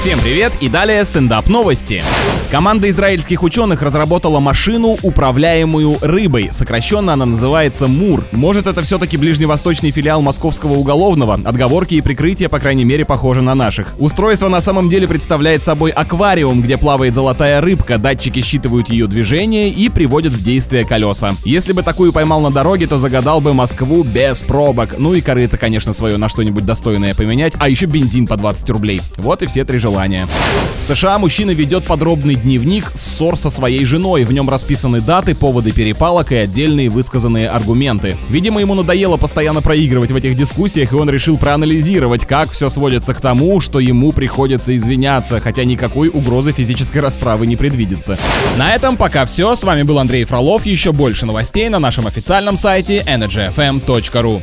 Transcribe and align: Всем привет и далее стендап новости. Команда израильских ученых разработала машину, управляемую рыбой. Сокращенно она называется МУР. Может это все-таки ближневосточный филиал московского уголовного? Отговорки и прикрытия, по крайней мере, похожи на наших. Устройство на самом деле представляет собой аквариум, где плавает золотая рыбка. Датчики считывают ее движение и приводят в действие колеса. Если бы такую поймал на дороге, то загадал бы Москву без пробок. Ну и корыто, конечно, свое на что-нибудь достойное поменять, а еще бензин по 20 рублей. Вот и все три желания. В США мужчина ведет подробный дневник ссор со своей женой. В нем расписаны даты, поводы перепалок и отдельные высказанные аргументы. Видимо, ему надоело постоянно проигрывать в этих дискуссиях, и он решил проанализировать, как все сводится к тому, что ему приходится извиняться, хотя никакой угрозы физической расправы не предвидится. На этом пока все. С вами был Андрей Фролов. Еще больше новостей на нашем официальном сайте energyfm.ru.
Всем 0.00 0.18
привет 0.18 0.54
и 0.62 0.70
далее 0.70 1.04
стендап 1.04 1.46
новости. 1.46 2.02
Команда 2.50 2.88
израильских 2.88 3.42
ученых 3.42 3.82
разработала 3.82 4.40
машину, 4.40 4.96
управляемую 5.02 5.98
рыбой. 6.00 6.48
Сокращенно 6.52 7.12
она 7.12 7.26
называется 7.26 7.86
МУР. 7.86 8.24
Может 8.32 8.66
это 8.66 8.80
все-таки 8.80 9.18
ближневосточный 9.18 9.90
филиал 9.90 10.22
московского 10.22 10.72
уголовного? 10.72 11.34
Отговорки 11.34 11.96
и 11.96 12.00
прикрытия, 12.00 12.48
по 12.48 12.58
крайней 12.58 12.84
мере, 12.84 13.04
похожи 13.04 13.42
на 13.42 13.54
наших. 13.54 13.94
Устройство 13.98 14.48
на 14.48 14.62
самом 14.62 14.88
деле 14.88 15.06
представляет 15.06 15.62
собой 15.62 15.90
аквариум, 15.90 16.62
где 16.62 16.78
плавает 16.78 17.14
золотая 17.14 17.60
рыбка. 17.60 17.98
Датчики 17.98 18.40
считывают 18.40 18.88
ее 18.88 19.06
движение 19.06 19.68
и 19.68 19.90
приводят 19.90 20.32
в 20.32 20.42
действие 20.42 20.86
колеса. 20.86 21.34
Если 21.44 21.74
бы 21.74 21.82
такую 21.82 22.14
поймал 22.14 22.40
на 22.40 22.50
дороге, 22.50 22.86
то 22.86 22.98
загадал 22.98 23.42
бы 23.42 23.52
Москву 23.52 24.02
без 24.02 24.42
пробок. 24.42 24.96
Ну 24.96 25.12
и 25.12 25.20
корыто, 25.20 25.58
конечно, 25.58 25.92
свое 25.92 26.16
на 26.16 26.30
что-нибудь 26.30 26.64
достойное 26.64 27.14
поменять, 27.14 27.52
а 27.60 27.68
еще 27.68 27.84
бензин 27.84 28.26
по 28.26 28.38
20 28.38 28.70
рублей. 28.70 29.02
Вот 29.18 29.42
и 29.42 29.46
все 29.46 29.66
три 29.66 29.78
желания. 29.78 29.89
В 30.80 30.84
США 30.84 31.18
мужчина 31.18 31.50
ведет 31.50 31.84
подробный 31.84 32.34
дневник 32.34 32.90
ссор 32.94 33.36
со 33.36 33.50
своей 33.50 33.84
женой. 33.84 34.24
В 34.24 34.32
нем 34.32 34.48
расписаны 34.48 35.00
даты, 35.00 35.34
поводы 35.34 35.72
перепалок 35.72 36.32
и 36.32 36.36
отдельные 36.36 36.88
высказанные 36.88 37.48
аргументы. 37.48 38.16
Видимо, 38.28 38.60
ему 38.60 38.74
надоело 38.74 39.16
постоянно 39.16 39.60
проигрывать 39.60 40.10
в 40.10 40.16
этих 40.16 40.34
дискуссиях, 40.36 40.92
и 40.92 40.96
он 40.96 41.10
решил 41.10 41.36
проанализировать, 41.36 42.24
как 42.24 42.50
все 42.50 42.70
сводится 42.70 43.12
к 43.14 43.20
тому, 43.20 43.60
что 43.60 43.78
ему 43.78 44.12
приходится 44.12 44.74
извиняться, 44.76 45.40
хотя 45.40 45.64
никакой 45.64 46.08
угрозы 46.08 46.52
физической 46.52 46.98
расправы 46.98 47.46
не 47.46 47.56
предвидится. 47.56 48.18
На 48.56 48.74
этом 48.74 48.96
пока 48.96 49.26
все. 49.26 49.54
С 49.54 49.64
вами 49.64 49.82
был 49.82 49.98
Андрей 49.98 50.24
Фролов. 50.24 50.66
Еще 50.66 50.92
больше 50.92 51.26
новостей 51.26 51.68
на 51.68 51.78
нашем 51.78 52.06
официальном 52.06 52.56
сайте 52.56 53.04
energyfm.ru. 53.06 54.42